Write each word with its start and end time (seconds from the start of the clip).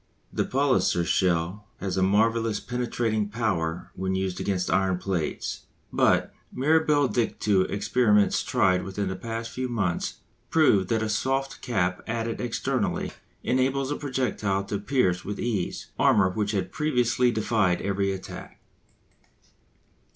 The 0.33 0.45
Palliser 0.45 1.05
shell 1.05 1.67
has 1.77 1.95
a 1.95 2.01
marvellous 2.01 2.59
penetrating 2.59 3.29
power 3.29 3.91
when 3.93 4.15
used 4.15 4.39
against 4.39 4.71
iron 4.71 4.97
plates. 4.97 5.67
But, 5.93 6.33
mirabile 6.51 7.07
dictu! 7.07 7.67
experiments 7.69 8.41
tried 8.41 8.81
within 8.83 9.09
the 9.09 9.15
past 9.15 9.51
few 9.51 9.69
months 9.69 10.15
prove 10.49 10.87
that 10.87 11.03
a 11.03 11.07
soft 11.07 11.61
cap 11.61 12.01
added 12.07 12.41
externally 12.41 13.11
enables 13.43 13.91
a 13.91 13.95
projectile 13.95 14.63
to 14.63 14.79
pierce 14.79 15.23
with 15.23 15.39
ease 15.39 15.91
armour 15.99 16.31
which 16.31 16.49
had 16.49 16.71
previously 16.71 17.29
defied 17.29 17.79
every 17.83 18.11
attack. 18.11 18.59